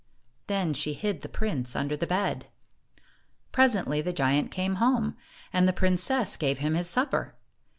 [0.47, 2.47] Then she hid the prince under the bed.
[3.51, 5.15] Presently, the giant came home,
[5.53, 7.35] and the prin cess gave him his supper.